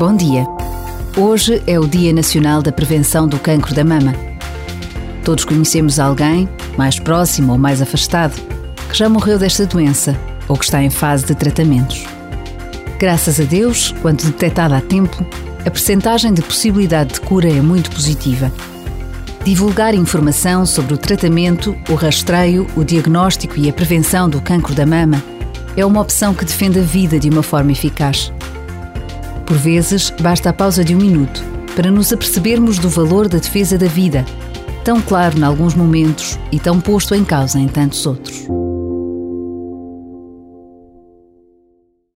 Bom 0.00 0.16
dia. 0.16 0.46
Hoje 1.14 1.62
é 1.66 1.78
o 1.78 1.86
Dia 1.86 2.10
Nacional 2.10 2.62
da 2.62 2.72
Prevenção 2.72 3.28
do 3.28 3.38
Cancro 3.38 3.74
da 3.74 3.84
Mama. 3.84 4.14
Todos 5.22 5.44
conhecemos 5.44 6.00
alguém, 6.00 6.48
mais 6.74 6.98
próximo 6.98 7.52
ou 7.52 7.58
mais 7.58 7.82
afastado, 7.82 8.34
que 8.88 8.96
já 8.96 9.10
morreu 9.10 9.38
desta 9.38 9.66
doença 9.66 10.18
ou 10.48 10.56
que 10.56 10.64
está 10.64 10.82
em 10.82 10.88
fase 10.88 11.26
de 11.26 11.34
tratamentos. 11.34 12.06
Graças 12.98 13.38
a 13.38 13.44
Deus, 13.44 13.94
quando 14.00 14.24
detectada 14.24 14.74
a 14.74 14.80
tempo, 14.80 15.22
a 15.66 15.70
percentagem 15.70 16.32
de 16.32 16.40
possibilidade 16.40 17.12
de 17.12 17.20
cura 17.20 17.50
é 17.50 17.60
muito 17.60 17.90
positiva. 17.90 18.50
Divulgar 19.44 19.94
informação 19.94 20.64
sobre 20.64 20.94
o 20.94 20.98
tratamento, 20.98 21.76
o 21.90 21.94
rastreio, 21.94 22.66
o 22.74 22.82
diagnóstico 22.82 23.58
e 23.58 23.68
a 23.68 23.72
prevenção 23.74 24.30
do 24.30 24.40
cancro 24.40 24.74
da 24.74 24.86
mama 24.86 25.22
é 25.76 25.84
uma 25.84 26.00
opção 26.00 26.32
que 26.32 26.46
defende 26.46 26.78
a 26.78 26.82
vida 26.82 27.18
de 27.18 27.28
uma 27.28 27.42
forma 27.42 27.72
eficaz. 27.72 28.32
Por 29.50 29.56
vezes, 29.56 30.10
basta 30.10 30.50
a 30.50 30.52
pausa 30.52 30.84
de 30.84 30.94
um 30.94 30.98
minuto 30.98 31.42
para 31.74 31.90
nos 31.90 32.12
apercebermos 32.12 32.78
do 32.78 32.88
valor 32.88 33.28
da 33.28 33.38
defesa 33.38 33.76
da 33.76 33.88
vida, 33.88 34.24
tão 34.84 35.02
claro 35.02 35.36
em 35.36 35.42
alguns 35.42 35.74
momentos 35.74 36.38
e 36.52 36.60
tão 36.60 36.80
posto 36.80 37.16
em 37.16 37.24
causa 37.24 37.58
em 37.58 37.66
tantos 37.66 38.06
outros. 38.06 38.46